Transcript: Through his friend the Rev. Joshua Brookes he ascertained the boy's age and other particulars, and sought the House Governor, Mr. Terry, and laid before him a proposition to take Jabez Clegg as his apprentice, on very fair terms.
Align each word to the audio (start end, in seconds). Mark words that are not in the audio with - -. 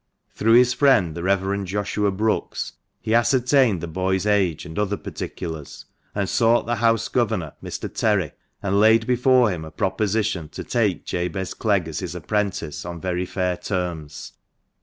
Through 0.33 0.53
his 0.53 0.73
friend 0.73 1.13
the 1.13 1.21
Rev. 1.21 1.63
Joshua 1.63 2.09
Brookes 2.11 2.73
he 3.01 3.13
ascertained 3.13 3.81
the 3.81 3.87
boy's 3.87 4.25
age 4.25 4.65
and 4.65 4.79
other 4.79 4.97
particulars, 4.97 5.85
and 6.15 6.27
sought 6.27 6.65
the 6.65 6.77
House 6.77 7.07
Governor, 7.07 7.53
Mr. 7.63 7.87
Terry, 7.93 8.31
and 8.63 8.79
laid 8.79 9.05
before 9.05 9.51
him 9.51 9.63
a 9.63 9.69
proposition 9.69 10.49
to 10.53 10.63
take 10.63 11.05
Jabez 11.05 11.53
Clegg 11.53 11.87
as 11.87 11.99
his 11.99 12.15
apprentice, 12.15 12.83
on 12.83 12.99
very 12.99 13.27
fair 13.27 13.55
terms. 13.57 14.33